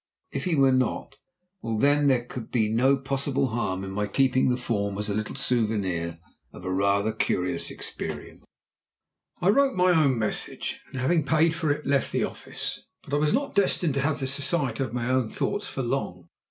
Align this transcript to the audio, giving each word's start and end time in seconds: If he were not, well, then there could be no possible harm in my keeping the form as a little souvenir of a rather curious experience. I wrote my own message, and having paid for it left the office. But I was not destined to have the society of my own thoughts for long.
If 0.31 0.45
he 0.45 0.55
were 0.55 0.71
not, 0.71 1.17
well, 1.61 1.77
then 1.77 2.07
there 2.07 2.25
could 2.25 2.49
be 2.49 2.69
no 2.69 2.97
possible 2.97 3.49
harm 3.49 3.83
in 3.83 3.91
my 3.91 4.07
keeping 4.07 4.49
the 4.49 4.57
form 4.57 4.97
as 4.97 5.09
a 5.09 5.13
little 5.13 5.35
souvenir 5.35 6.17
of 6.51 6.65
a 6.65 6.73
rather 6.73 7.11
curious 7.11 7.69
experience. 7.69 8.43
I 9.43 9.49
wrote 9.49 9.75
my 9.75 9.91
own 9.91 10.17
message, 10.17 10.81
and 10.91 10.99
having 10.99 11.23
paid 11.23 11.53
for 11.53 11.69
it 11.69 11.85
left 11.85 12.11
the 12.11 12.23
office. 12.23 12.79
But 13.03 13.13
I 13.15 13.19
was 13.19 13.31
not 13.31 13.53
destined 13.53 13.93
to 13.93 14.01
have 14.01 14.19
the 14.19 14.25
society 14.25 14.83
of 14.83 14.91
my 14.91 15.07
own 15.07 15.29
thoughts 15.29 15.67
for 15.67 15.83
long. 15.83 16.29